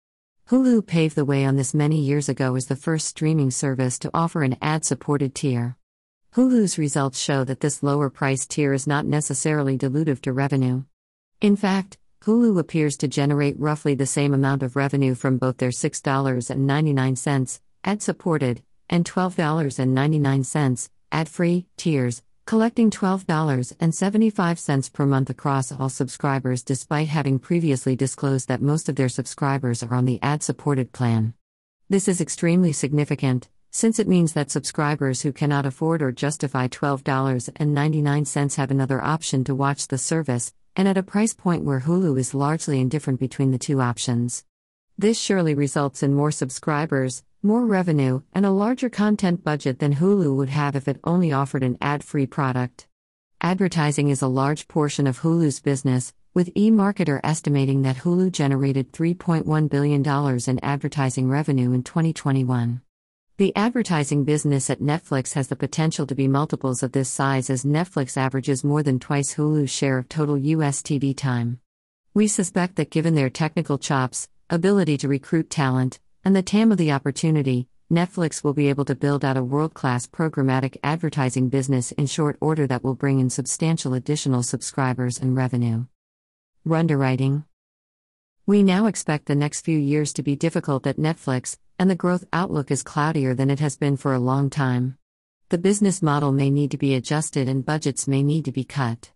Hulu 0.49 0.87
paved 0.87 1.15
the 1.15 1.27
way 1.27 1.45
on 1.45 1.57
this 1.57 1.75
many 1.75 2.01
years 2.01 2.31
ago 2.31 2.55
as 2.55 2.69
the 2.69 2.75
first 2.75 3.07
streaming 3.07 3.51
service 3.51 3.99
to 3.99 4.11
offer 4.15 4.43
an 4.43 4.57
ad 4.63 4.87
supported 4.87 5.35
tier. 5.35 5.77
Hulu's 6.35 6.79
results 6.79 7.19
show 7.19 7.45
that 7.45 7.61
this 7.61 7.83
lower 7.83 8.09
price 8.09 8.47
tier 8.47 8.73
is 8.73 8.87
not 8.87 9.05
necessarily 9.05 9.77
dilutive 9.77 10.23
to 10.23 10.33
revenue. 10.33 10.85
In 11.43 11.55
fact, 11.55 11.99
Hulu 12.23 12.59
appears 12.59 12.97
to 12.97 13.09
generate 13.09 13.61
roughly 13.61 13.95
the 13.95 14.07
same 14.07 14.33
amount 14.33 14.63
of 14.63 14.75
revenue 14.75 15.15
from 15.15 15.37
both 15.37 15.59
their 15.59 15.69
$6.99, 15.69 17.61
ad 17.85 18.03
supported, 18.03 18.63
and 18.89 19.05
$12.99, 19.05 20.89
ad 21.11 21.29
free 21.29 21.67
tiers, 21.77 22.23
collecting 22.47 22.91
$12.75 22.91 24.93
per 24.93 25.07
month 25.07 25.31
across 25.31 25.73
all 25.73 25.89
subscribers 25.89 26.63
despite 26.63 27.09
having 27.09 27.39
previously 27.39 27.97
disclosed 27.97 28.49
that 28.49 28.63
most 28.63 28.89
of 28.89 28.97
their 28.97 29.09
subscribers 29.09 29.83
are 29.83 29.95
on 29.95 30.05
the 30.05 30.21
ad 30.23 30.43
supported 30.43 30.93
plan. 30.93 31.35
This 31.89 32.09
is 32.09 32.21
extremely 32.21 32.73
significant, 32.73 33.49
since 33.71 33.99
it 33.99 34.09
means 34.09 34.35
that 34.35 34.51
subscribers 34.51 35.23
who 35.23 35.33
cannot 35.33 35.67
afford 35.67 36.03
or 36.03 36.13
justify 36.13 36.69
$12.99 36.69 38.57
have 38.57 38.71
another 38.71 39.03
option 39.03 39.45
to 39.45 39.55
watch 39.55 39.89
the 39.89 39.99
service, 39.99 40.53
and 40.77 40.87
at 40.87 40.99
a 40.99 41.03
price 41.03 41.35
point 41.35 41.65
where 41.65 41.81
Hulu 41.81 42.19
is 42.19 42.35
largely 42.35 42.81
indifferent 42.81 43.19
between 43.19 43.51
the 43.51 43.59
two 43.59 43.81
options. 43.81 44.45
This 44.99 45.19
surely 45.19 45.55
results 45.55 46.03
in 46.03 46.15
more 46.15 46.31
subscribers, 46.31 47.23
more 47.43 47.67
revenue, 47.67 48.23
and 48.33 48.47
a 48.47 48.51
larger 48.51 48.89
content 48.89 49.43
budget 49.43 49.79
than 49.79 49.97
Hulu 49.97 50.37
would 50.37 50.49
have 50.51 50.77
if 50.77 50.87
it 50.87 51.01
only 51.05 51.33
offered 51.33 51.63
an 51.63 51.77
ad 51.81 52.05
free 52.05 52.27
product. 52.27 52.87
Advertising 53.41 54.09
is 54.09 54.23
a 54.23 54.29
large 54.29 54.69
portion 54.69 55.07
of 55.07 55.21
Hulu's 55.21 55.59
business, 55.59 56.15
with 56.35 56.55
eMarketer 56.55 57.21
estimating 57.25 57.83
that 57.83 57.97
Hulu 57.97 58.31
generated 58.31 58.93
$3.1 58.93 59.69
billion 59.69 60.41
in 60.47 60.65
advertising 60.65 61.29
revenue 61.29 61.73
in 61.73 61.83
2021. 61.83 62.81
The 63.39 63.57
advertising 63.57 64.25
business 64.25 64.71
at 64.71 64.81
Netflix 64.81 65.33
has 65.33 65.49
the 65.49 65.57
potential 65.57 66.07
to 66.07 66.15
be 66.15 66.29
multiples 66.29 66.83
of 66.83 66.93
this 66.93 67.09
size 67.09 67.51
as 67.51 67.65
Netflix 67.65 68.17
averages 68.17 68.63
more 68.63 68.83
than 68.83 69.01
twice 69.01 69.35
Hulu's 69.35 69.71
share 69.71 69.99
of 69.99 70.09
total 70.09 70.39
U.S. 70.39 70.81
TV 70.81 71.17
time. 71.17 71.59
We 72.15 72.29
suspect 72.29 72.77
that 72.77 72.91
given 72.91 73.15
their 73.15 73.31
technical 73.31 73.79
chops, 73.79 74.29
ability 74.49 74.99
to 74.99 75.09
recruit 75.09 75.51
talent, 75.51 75.99
and 76.25 76.37
the 76.37 76.43
TAM 76.43 76.71
of 76.71 76.79
the 76.79 76.93
opportunity, 76.93 77.69
Netflix 77.93 78.43
will 78.43 78.55
be 78.55 78.69
able 78.69 78.85
to 78.87 78.95
build 78.95 79.25
out 79.25 79.37
a 79.37 79.43
world 79.43 79.75
class 79.75 80.07
programmatic 80.07 80.77
advertising 80.83 81.49
business 81.49 81.93
in 81.93 82.07
short 82.07 82.39
order 82.41 82.67
that 82.67 82.83
will 82.83 82.95
bring 82.95 83.21
in 83.21 83.29
substantial 83.29 83.93
additional 83.93 84.43
subscribers 84.43 85.19
and 85.19 85.37
revenue. 85.37 85.85
Underwriting 86.71 87.45
We 88.47 88.63
now 88.63 88.87
expect 88.87 89.27
the 89.27 89.35
next 89.35 89.63
few 89.63 89.79
years 89.79 90.13
to 90.15 90.23
be 90.23 90.37
difficult 90.37 90.87
at 90.87 90.97
Netflix, 90.97 91.59
and 91.79 91.91
the 91.91 91.97
growth 91.97 92.25
outlook 92.33 92.71
is 92.71 92.83
cloudier 92.83 93.35
than 93.35 93.51
it 93.51 93.61
has 93.61 93.77
been 93.77 93.97
for 93.97 94.15
a 94.15 94.21
long 94.21 94.49
time. 94.49 94.97
The 95.49 95.59
business 95.59 96.01
model 96.01 96.33
may 96.33 96.51
need 96.51 96.71
to 96.71 96.79
be 96.79 96.95
adjusted 96.95 97.49
and 97.49 97.67
budgets 97.67 98.09
may 98.09 98.23
need 98.23 98.45
to 98.47 98.53
be 98.53 98.65
cut. 98.65 99.11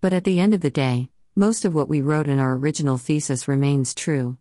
But 0.00 0.12
at 0.12 0.24
the 0.24 0.40
end 0.40 0.52
of 0.54 0.62
the 0.62 0.70
day, 0.70 1.10
most 1.36 1.64
of 1.64 1.74
what 1.74 1.88
we 1.88 2.00
wrote 2.00 2.26
in 2.26 2.38
our 2.38 2.54
original 2.54 2.98
thesis 2.98 3.46
remains 3.46 3.94
true. 3.94 4.38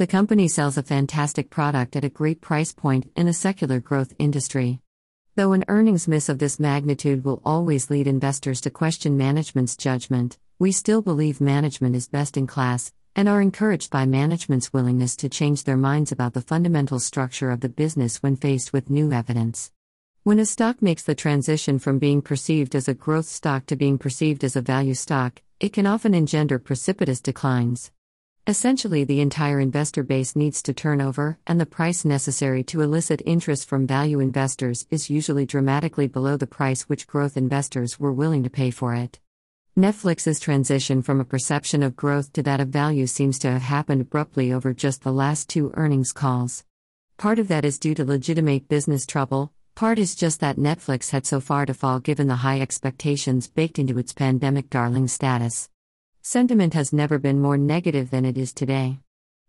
The 0.00 0.06
company 0.06 0.48
sells 0.48 0.78
a 0.78 0.82
fantastic 0.82 1.50
product 1.50 1.94
at 1.94 2.06
a 2.06 2.08
great 2.08 2.40
price 2.40 2.72
point 2.72 3.12
in 3.16 3.28
a 3.28 3.34
secular 3.34 3.80
growth 3.80 4.14
industry. 4.18 4.80
Though 5.36 5.52
an 5.52 5.66
earnings 5.68 6.08
miss 6.08 6.30
of 6.30 6.38
this 6.38 6.58
magnitude 6.58 7.22
will 7.22 7.42
always 7.44 7.90
lead 7.90 8.06
investors 8.06 8.62
to 8.62 8.70
question 8.70 9.18
management's 9.18 9.76
judgment, 9.76 10.38
we 10.58 10.72
still 10.72 11.02
believe 11.02 11.38
management 11.38 11.94
is 11.94 12.08
best 12.08 12.38
in 12.38 12.46
class, 12.46 12.94
and 13.14 13.28
are 13.28 13.42
encouraged 13.42 13.90
by 13.90 14.06
management's 14.06 14.72
willingness 14.72 15.16
to 15.16 15.28
change 15.28 15.64
their 15.64 15.76
minds 15.76 16.10
about 16.10 16.32
the 16.32 16.40
fundamental 16.40 16.98
structure 16.98 17.50
of 17.50 17.60
the 17.60 17.68
business 17.68 18.22
when 18.22 18.36
faced 18.36 18.72
with 18.72 18.88
new 18.88 19.12
evidence. 19.12 19.70
When 20.22 20.38
a 20.38 20.46
stock 20.46 20.80
makes 20.80 21.02
the 21.02 21.14
transition 21.14 21.78
from 21.78 21.98
being 21.98 22.22
perceived 22.22 22.74
as 22.74 22.88
a 22.88 22.94
growth 22.94 23.26
stock 23.26 23.66
to 23.66 23.76
being 23.76 23.98
perceived 23.98 24.44
as 24.44 24.56
a 24.56 24.62
value 24.62 24.94
stock, 24.94 25.42
it 25.60 25.74
can 25.74 25.86
often 25.86 26.14
engender 26.14 26.58
precipitous 26.58 27.20
declines. 27.20 27.92
Essentially, 28.46 29.04
the 29.04 29.20
entire 29.20 29.60
investor 29.60 30.02
base 30.02 30.34
needs 30.34 30.62
to 30.62 30.72
turn 30.72 31.00
over, 31.00 31.38
and 31.46 31.60
the 31.60 31.66
price 31.66 32.04
necessary 32.04 32.64
to 32.64 32.80
elicit 32.80 33.22
interest 33.26 33.68
from 33.68 33.86
value 33.86 34.18
investors 34.18 34.86
is 34.90 35.10
usually 35.10 35.44
dramatically 35.44 36.08
below 36.08 36.36
the 36.36 36.46
price 36.46 36.82
which 36.82 37.06
growth 37.06 37.36
investors 37.36 38.00
were 38.00 38.12
willing 38.12 38.42
to 38.42 38.50
pay 38.50 38.70
for 38.70 38.94
it. 38.94 39.20
Netflix's 39.78 40.40
transition 40.40 41.00
from 41.02 41.20
a 41.20 41.24
perception 41.24 41.82
of 41.82 41.94
growth 41.94 42.32
to 42.32 42.42
that 42.42 42.60
of 42.60 42.68
value 42.68 43.06
seems 43.06 43.38
to 43.38 43.50
have 43.50 43.62
happened 43.62 44.00
abruptly 44.00 44.52
over 44.52 44.74
just 44.74 45.02
the 45.02 45.12
last 45.12 45.48
two 45.48 45.70
earnings 45.74 46.12
calls. 46.12 46.64
Part 47.18 47.38
of 47.38 47.48
that 47.48 47.64
is 47.64 47.78
due 47.78 47.94
to 47.94 48.04
legitimate 48.04 48.68
business 48.68 49.06
trouble, 49.06 49.52
part 49.74 49.98
is 49.98 50.14
just 50.14 50.40
that 50.40 50.56
Netflix 50.56 51.10
had 51.10 51.26
so 51.26 51.40
far 51.40 51.66
to 51.66 51.74
fall 51.74 52.00
given 52.00 52.26
the 52.26 52.36
high 52.36 52.60
expectations 52.60 53.48
baked 53.48 53.78
into 53.78 53.98
its 53.98 54.12
pandemic 54.12 54.70
darling 54.70 55.08
status. 55.08 55.68
Sentiment 56.22 56.74
has 56.74 56.92
never 56.92 57.18
been 57.18 57.40
more 57.40 57.56
negative 57.56 58.10
than 58.10 58.26
it 58.26 58.36
is 58.36 58.52
today. 58.52 58.98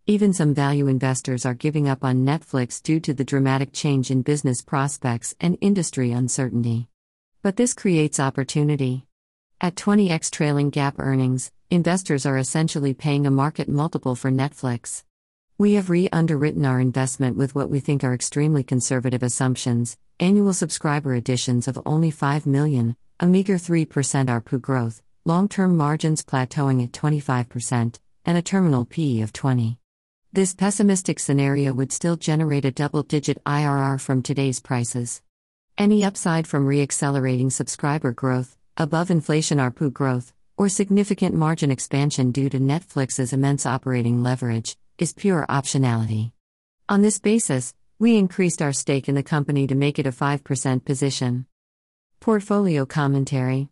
Even 0.08 0.32
some 0.32 0.54
value 0.54 0.88
investors 0.88 1.46
are 1.46 1.54
giving 1.54 1.90
up 1.90 2.02
on 2.02 2.26
Netflix 2.26 2.82
due 2.82 3.02
to 3.02 3.14
the 3.14 3.26
dramatic 3.26 3.74
change 3.74 4.10
in 4.10 4.22
business 4.22 4.62
prospects 4.62 5.36
and 5.42 5.58
industry 5.60 6.14
uncertainty. 6.14 6.88
But 7.42 7.58
this 7.58 7.74
creates 7.74 8.22
opportunity. 8.22 9.06
At 9.60 9.76
20x 9.76 10.32
trailing 10.32 10.72
GAAP 10.72 10.94
earnings, 10.98 11.52
investors 11.70 12.26
are 12.26 12.38
essentially 12.38 12.94
paying 12.94 13.28
a 13.28 13.32
market 13.32 13.68
multiple 13.68 14.16
for 14.16 14.32
Netflix. 14.32 15.04
We 15.58 15.74
have 15.74 15.90
re 15.90 16.08
underwritten 16.14 16.66
our 16.66 16.80
investment 16.80 17.36
with 17.36 17.54
what 17.54 17.70
we 17.70 17.82
think 17.82 18.02
are 18.06 18.14
extremely 18.14 18.64
conservative 18.64 19.24
assumptions 19.24 19.98
annual 20.22 20.54
subscriber 20.54 21.16
additions 21.16 21.68
of 21.68 21.82
only 21.86 22.12
5 22.12 22.46
million, 22.46 22.96
a 23.20 23.26
meager 23.26 23.56
3% 23.56 23.88
ARPU 23.88 24.62
growth, 24.62 25.02
long 25.26 25.48
term 25.48 25.78
margins 25.78 26.24
plateauing 26.24 26.84
at 26.84 26.92
25%, 26.92 28.00
and 28.26 28.38
a 28.38 28.42
terminal 28.42 28.86
PE 28.86 29.22
of 29.22 29.32
20. 29.32 29.78
This 30.34 30.56
pessimistic 30.56 31.20
scenario 31.20 31.74
would 31.74 31.92
still 31.92 32.16
generate 32.16 32.66
a 32.66 32.72
double 32.72 33.04
digit 33.04 33.44
IRR 33.44 34.02
from 34.02 34.24
today's 34.24 34.60
prices. 34.60 35.22
Any 35.78 36.04
upside 36.04 36.48
from 36.48 36.66
re-accelerating 36.66 37.52
subscriber 37.52 38.12
growth, 38.14 38.58
above 38.78 39.12
inflation 39.12 39.60
ARPU 39.60 39.94
growth, 39.94 40.34
or 40.58 40.70
significant 40.70 41.36
margin 41.36 41.70
expansion 41.70 42.32
due 42.32 42.50
to 42.50 42.60
Netflix's 42.60 43.34
immense 43.34 43.66
operating 43.66 44.24
leverage, 44.24 44.78
is 44.98 45.14
pure 45.14 45.46
optionality. 45.50 46.32
On 46.90 47.02
this 47.02 47.20
basis, 47.20 47.74
we 48.00 48.18
increased 48.18 48.62
our 48.62 48.74
stake 48.74 49.08
in 49.08 49.16
the 49.16 49.24
company 49.24 49.68
to 49.68 49.76
make 49.76 50.00
it 50.00 50.08
a 50.08 50.12
5% 50.12 50.84
position. 50.84 51.46
Portfolio 52.20 52.86
commentary 52.86 53.70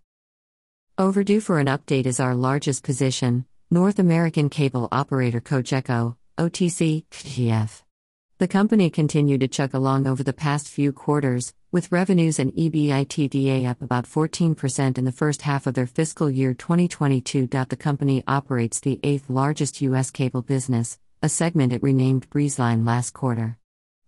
Overdue 1.00 1.39
for 1.39 1.60
an 1.60 1.68
update 1.68 2.06
is 2.06 2.20
our 2.20 2.36
largest 2.36 2.84
position, 2.84 3.46
North 3.72 4.00
American 4.00 4.50
cable 4.50 4.89
operator 4.91 5.39
Cogeco, 5.39 6.18
OTC, 6.38 7.06
KTF. 7.10 7.84
The 8.38 8.50
company 8.50 8.89
continued 8.89 9.39
to 9.39 9.48
chug 9.48 9.74
along 9.74 10.08
over 10.08 10.24
the 10.24 10.34
past 10.34 10.68
few 10.68 10.91
quarters, 10.91 11.53
with 11.72 11.94
revenues 11.94 12.38
and 12.38 12.51
EBITDA 12.51 13.65
up 13.65 13.82
about 13.82 14.08
14% 14.08 14.98
in 14.98 15.06
the 15.06 15.13
first 15.13 15.44
half 15.44 15.68
of 15.68 15.74
their 15.74 15.88
fiscal 15.88 16.29
year 16.29 16.53
2022. 16.53 17.48
The 17.48 17.77
company 17.77 18.22
operates 18.27 18.82
the 18.82 19.00
eighth 19.01 19.29
largest 19.29 19.79
U.S. 19.79 20.12
cable 20.12 20.41
business, 20.41 21.00
a 21.24 21.29
segment 21.29 21.72
it 21.72 21.82
renamed 21.82 22.29
Breezeline 22.29 22.86
last 22.86 23.13
quarter. 23.13 23.58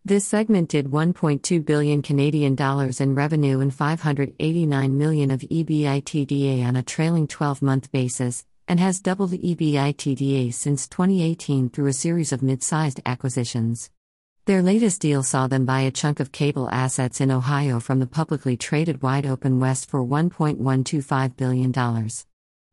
This 0.03 0.25
segment 0.25 0.70
did 0.70 0.88
1.2 0.88 1.63
billion 1.63 2.01
Canadian 2.01 2.55
dollars 2.55 3.00
in 3.00 3.13
revenue 3.13 3.60
and 3.60 3.72
589 3.72 4.98
million 4.98 5.29
of 5.29 5.41
EBITDA 5.41 6.65
on 6.65 6.75
a 6.75 6.81
trailing 6.81 7.27
12-month 7.27 7.91
basis 7.91 8.43
and 8.67 8.79
has 8.79 9.00
doubled 9.00 9.34
EBITDA 9.34 10.51
since 10.55 10.88
2018 10.88 11.70
through 11.70 11.86
a 11.86 11.93
series 11.93 12.31
of 12.31 12.41
mid-sized 12.41 13.00
acquisitions. 13.05 13.91
Their 14.46 14.63
latest 14.63 15.01
deal 15.01 15.22
saw 15.22 15.46
them 15.46 15.65
buy 15.65 15.81
a 15.81 15.91
chunk 15.91 16.20
of 16.20 16.31
cable 16.31 16.67
assets 16.72 17.22
in 17.22 17.29
Ohio 17.29 17.79
from 17.79 18.00
the 18.00 18.08
publicly 18.08 18.58
traded 18.58 19.03
Wide 19.03 19.27
Open 19.27 19.60
West 19.60 19.88
for 19.88 20.03
$1.125 20.03 21.38
billion. 21.38 21.72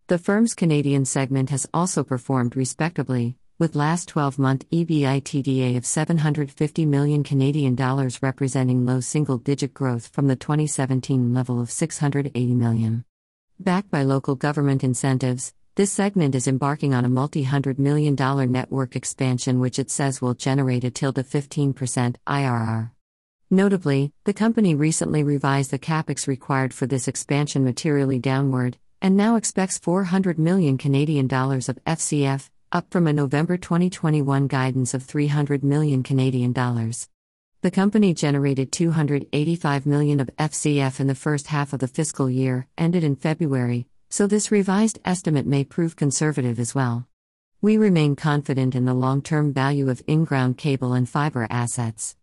The 0.06 0.18
firm's 0.18 0.54
Canadian 0.54 1.04
segment 1.04 1.50
has 1.50 1.68
also 1.74 2.04
performed 2.04 2.56
respectably, 2.56 3.36
with 3.58 3.74
last 3.74 4.08
12-month 4.10 4.70
EBITDA 4.70 5.76
of 5.76 5.84
750 5.84 6.86
million 6.86 7.24
Canadian 7.24 7.74
dollars 7.74 8.22
representing 8.22 8.86
low 8.86 9.00
single-digit 9.00 9.74
growth 9.74 10.06
from 10.06 10.28
the 10.28 10.36
2017 10.36 11.34
level 11.34 11.60
of 11.60 11.68
680 11.68 12.54
million. 12.54 13.04
Backed 13.58 13.90
by 13.90 14.04
local 14.04 14.36
government 14.36 14.84
incentives, 14.84 15.52
this 15.74 15.90
segment 15.90 16.36
is 16.36 16.46
embarking 16.46 16.94
on 16.94 17.04
a 17.04 17.08
multi-hundred 17.08 17.80
million 17.80 18.14
dollar 18.14 18.46
network 18.46 18.94
expansion 18.94 19.58
which 19.58 19.80
it 19.80 19.90
says 19.90 20.22
will 20.22 20.34
generate 20.34 20.84
a 20.84 20.90
tilde 20.90 21.16
15% 21.16 22.14
IRR. 22.28 22.92
Notably, 23.50 24.12
the 24.22 24.32
company 24.32 24.76
recently 24.76 25.24
revised 25.24 25.72
the 25.72 25.78
capex 25.80 26.28
required 26.28 26.72
for 26.72 26.86
this 26.86 27.08
expansion 27.08 27.64
materially 27.64 28.20
downward 28.20 28.78
and 29.02 29.16
now 29.16 29.34
expects 29.34 29.78
400 29.78 30.38
million 30.38 30.78
Canadian 30.78 31.26
dollars 31.26 31.68
of 31.68 31.82
FCF, 31.84 32.50
up 32.70 32.90
from 32.90 33.06
a 33.06 33.12
November 33.12 33.56
2021 33.56 34.46
guidance 34.46 34.92
of 34.92 35.02
300 35.02 35.64
million 35.64 36.02
Canadian 36.02 36.52
dollars. 36.52 37.08
The 37.62 37.70
company 37.70 38.12
generated 38.12 38.70
285 38.70 39.86
million 39.86 40.20
of 40.20 40.30
FCF 40.38 41.00
in 41.00 41.06
the 41.06 41.14
first 41.14 41.46
half 41.46 41.72
of 41.72 41.80
the 41.80 41.88
fiscal 41.88 42.28
year, 42.28 42.66
ended 42.76 43.04
in 43.04 43.16
February, 43.16 43.86
so 44.10 44.26
this 44.26 44.52
revised 44.52 44.98
estimate 45.04 45.46
may 45.46 45.64
prove 45.64 45.96
conservative 45.96 46.60
as 46.60 46.74
well. 46.74 47.06
We 47.62 47.76
remain 47.76 48.16
confident 48.16 48.74
in 48.74 48.84
the 48.84 48.94
long-term 48.94 49.52
value 49.52 49.88
of 49.88 50.02
in-ground 50.06 50.58
cable 50.58 50.92
and 50.92 51.08
fiber 51.08 51.46
assets. 51.50 52.16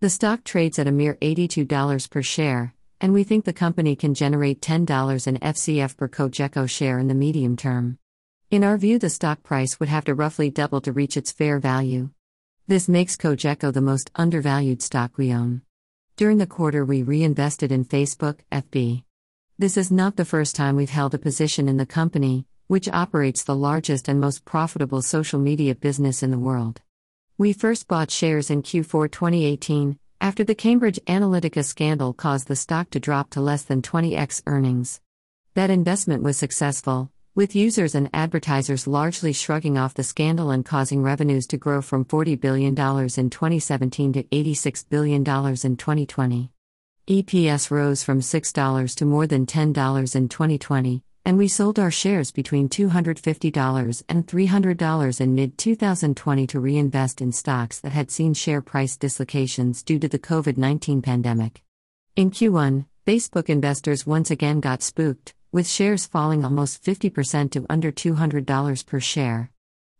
The 0.00 0.10
stock 0.10 0.44
trades 0.44 0.78
at 0.78 0.86
a 0.86 0.92
mere 0.92 1.14
$82 1.16 2.10
per 2.10 2.22
share, 2.22 2.74
and 3.00 3.12
we 3.14 3.24
think 3.24 3.44
the 3.44 3.52
company 3.52 3.96
can 3.96 4.14
generate 4.14 4.60
$10 4.60 5.26
in 5.26 5.38
FCF 5.38 5.96
per 5.96 6.08
Cogeco 6.08 6.68
share 6.68 6.98
in 6.98 7.08
the 7.08 7.14
medium 7.14 7.56
term. 7.56 7.98
In 8.48 8.62
our 8.62 8.78
view, 8.78 9.00
the 9.00 9.10
stock 9.10 9.42
price 9.42 9.80
would 9.80 9.88
have 9.88 10.04
to 10.04 10.14
roughly 10.14 10.50
double 10.50 10.80
to 10.82 10.92
reach 10.92 11.16
its 11.16 11.32
fair 11.32 11.58
value. 11.58 12.10
This 12.68 12.88
makes 12.88 13.16
Cogeco 13.16 13.72
the 13.72 13.80
most 13.80 14.08
undervalued 14.14 14.82
stock 14.82 15.18
we 15.18 15.32
own. 15.32 15.62
During 16.16 16.38
the 16.38 16.46
quarter, 16.46 16.84
we 16.84 17.02
reinvested 17.02 17.72
in 17.72 17.84
Facebook, 17.84 18.38
FB. 18.52 19.02
This 19.58 19.76
is 19.76 19.90
not 19.90 20.14
the 20.14 20.24
first 20.24 20.54
time 20.54 20.76
we've 20.76 20.90
held 20.90 21.12
a 21.12 21.18
position 21.18 21.68
in 21.68 21.76
the 21.76 21.86
company, 21.86 22.46
which 22.68 22.88
operates 22.88 23.42
the 23.42 23.56
largest 23.56 24.06
and 24.06 24.20
most 24.20 24.44
profitable 24.44 25.02
social 25.02 25.40
media 25.40 25.74
business 25.74 26.22
in 26.22 26.30
the 26.30 26.38
world. 26.38 26.80
We 27.36 27.52
first 27.52 27.88
bought 27.88 28.12
shares 28.12 28.48
in 28.48 28.62
Q4 28.62 29.10
2018, 29.10 29.98
after 30.20 30.44
the 30.44 30.54
Cambridge 30.54 31.00
Analytica 31.08 31.64
scandal 31.64 32.12
caused 32.12 32.46
the 32.46 32.54
stock 32.54 32.90
to 32.90 33.00
drop 33.00 33.30
to 33.30 33.40
less 33.40 33.64
than 33.64 33.82
20x 33.82 34.42
earnings. 34.46 35.00
That 35.54 35.70
investment 35.70 36.22
was 36.22 36.36
successful, 36.36 37.10
with 37.36 37.54
users 37.54 37.94
and 37.94 38.08
advertisers 38.14 38.86
largely 38.86 39.30
shrugging 39.30 39.76
off 39.76 39.92
the 39.92 40.02
scandal 40.02 40.50
and 40.50 40.64
causing 40.64 41.02
revenues 41.02 41.46
to 41.46 41.58
grow 41.58 41.82
from 41.82 42.02
$40 42.02 42.40
billion 42.40 42.70
in 42.70 43.30
2017 43.30 44.14
to 44.14 44.22
$86 44.22 44.88
billion 44.88 45.18
in 45.18 45.76
2020. 45.76 46.50
EPS 47.08 47.70
rose 47.70 48.02
from 48.02 48.20
$6 48.22 48.96
to 48.96 49.04
more 49.04 49.26
than 49.26 49.44
$10 49.44 50.16
in 50.16 50.28
2020, 50.30 51.02
and 51.26 51.36
we 51.36 51.46
sold 51.46 51.78
our 51.78 51.90
shares 51.90 52.32
between 52.32 52.70
$250 52.70 54.02
and 54.08 54.26
$300 54.26 55.20
in 55.20 55.34
mid 55.34 55.58
2020 55.58 56.46
to 56.46 56.58
reinvest 56.58 57.20
in 57.20 57.32
stocks 57.32 57.80
that 57.80 57.92
had 57.92 58.10
seen 58.10 58.32
share 58.32 58.62
price 58.62 58.96
dislocations 58.96 59.82
due 59.82 59.98
to 59.98 60.08
the 60.08 60.18
COVID 60.18 60.56
19 60.56 61.02
pandemic. 61.02 61.62
In 62.16 62.30
Q1, 62.30 62.86
Facebook 63.06 63.50
investors 63.50 64.06
once 64.06 64.30
again 64.30 64.60
got 64.60 64.82
spooked 64.82 65.35
with 65.56 65.66
shares 65.66 66.04
falling 66.04 66.44
almost 66.44 66.84
50% 66.84 67.50
to 67.52 67.64
under 67.70 67.90
$200 67.90 68.84
per 68.84 69.00
share. 69.00 69.50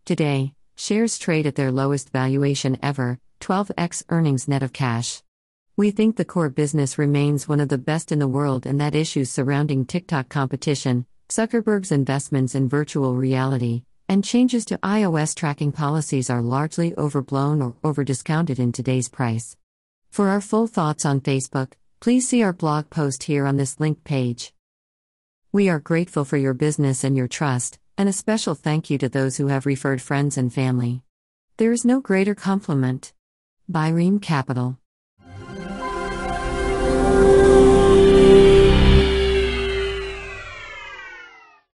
Today, 0.04 0.52
shares 0.76 1.18
trade 1.18 1.46
at 1.46 1.54
their 1.54 1.72
lowest 1.72 2.10
valuation 2.10 2.78
ever, 2.82 3.18
12x 3.40 4.02
earnings 4.10 4.48
net 4.48 4.62
of 4.62 4.74
cash. 4.74 5.22
We 5.74 5.92
think 5.92 6.16
the 6.16 6.26
core 6.26 6.50
business 6.50 6.98
remains 6.98 7.48
one 7.48 7.60
of 7.60 7.70
the 7.70 7.78
best 7.78 8.12
in 8.12 8.18
the 8.18 8.28
world 8.28 8.66
and 8.66 8.78
that 8.82 8.94
issues 8.94 9.30
surrounding 9.30 9.86
TikTok 9.86 10.28
competition, 10.28 11.06
Zuckerberg's 11.30 11.90
investments 11.90 12.54
in 12.54 12.68
virtual 12.68 13.16
reality, 13.16 13.84
and 14.10 14.22
changes 14.22 14.66
to 14.66 14.76
iOS 14.80 15.34
tracking 15.34 15.72
policies 15.72 16.28
are 16.28 16.42
largely 16.42 16.94
overblown 16.98 17.62
or 17.62 17.72
overdiscounted 17.82 18.58
in 18.58 18.72
today's 18.72 19.08
price. 19.08 19.56
For 20.10 20.28
our 20.28 20.42
full 20.42 20.66
thoughts 20.66 21.06
on 21.06 21.22
Facebook, 21.22 21.72
please 22.00 22.28
see 22.28 22.42
our 22.42 22.52
blog 22.52 22.90
post 22.90 23.22
here 23.22 23.46
on 23.46 23.56
this 23.56 23.80
link 23.80 24.04
page. 24.04 24.52
We 25.52 25.68
are 25.68 25.78
grateful 25.78 26.24
for 26.24 26.36
your 26.36 26.54
business 26.54 27.04
and 27.04 27.16
your 27.16 27.28
trust, 27.28 27.78
and 27.96 28.08
a 28.08 28.12
special 28.12 28.54
thank 28.54 28.90
you 28.90 28.98
to 28.98 29.08
those 29.08 29.36
who 29.36 29.46
have 29.46 29.64
referred 29.64 30.02
friends 30.02 30.36
and 30.36 30.52
family. 30.52 31.02
There 31.56 31.72
is 31.72 31.84
no 31.84 32.00
greater 32.00 32.34
compliment. 32.34 33.12
Bireme 33.70 34.20
Capital. 34.20 34.78